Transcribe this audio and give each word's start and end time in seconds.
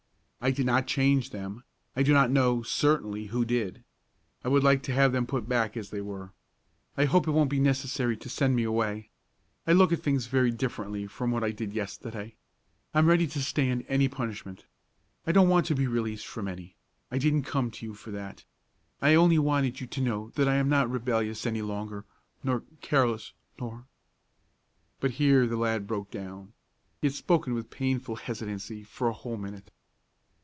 I 0.43 0.49
did 0.49 0.65
not 0.65 0.87
change 0.87 1.29
them; 1.29 1.63
I 1.95 2.01
don't 2.01 2.33
know, 2.33 2.63
certainly, 2.63 3.25
who 3.25 3.45
did. 3.45 3.83
I 4.43 4.47
would 4.47 4.63
like 4.63 4.81
to 4.89 4.91
have 4.91 5.11
them 5.11 5.27
put 5.27 5.47
back 5.47 5.77
as 5.77 5.91
they 5.91 6.01
were. 6.01 6.33
I 6.97 7.05
hope 7.05 7.27
it 7.27 7.31
won't 7.31 7.51
be 7.51 7.59
necessary 7.59 8.17
to 8.17 8.27
send 8.27 8.55
me 8.55 8.63
away. 8.63 9.11
I 9.67 9.73
look 9.73 9.91
at 9.91 10.01
things 10.01 10.25
very 10.25 10.49
differently 10.49 11.05
from 11.05 11.29
what 11.29 11.43
I 11.43 11.51
did 11.51 11.73
yesterday. 11.73 12.37
I 12.91 12.97
am 12.97 13.05
ready 13.05 13.27
to 13.27 13.43
stand 13.43 13.85
any 13.87 14.07
punishment. 14.07 14.65
I 15.27 15.31
don't 15.31 15.47
want 15.47 15.67
to 15.67 15.75
be 15.75 15.85
released 15.85 16.25
from 16.25 16.47
any, 16.47 16.75
I 17.11 17.19
didn't 17.19 17.43
come 17.43 17.69
to 17.69 17.85
you 17.85 17.93
for 17.93 18.09
that; 18.09 18.43
I 18.99 19.13
only 19.13 19.37
wanted 19.37 19.79
you 19.79 19.85
to 19.85 20.01
know 20.01 20.31
that 20.33 20.47
I'm 20.49 20.67
not 20.69 20.89
rebellious 20.89 21.45
any 21.45 21.61
longer 21.61 22.03
nor 22.43 22.63
careless 22.81 23.33
nor" 23.59 23.85
But 25.01 25.11
here 25.21 25.45
the 25.45 25.57
lad 25.57 25.85
broke 25.85 26.09
down. 26.09 26.53
He 26.99 27.05
had 27.09 27.13
spoken 27.13 27.53
with 27.53 27.69
painful 27.69 28.15
hesitancy 28.15 28.83
for 28.83 29.07
a 29.07 29.13
whole 29.13 29.37
minute. 29.37 29.69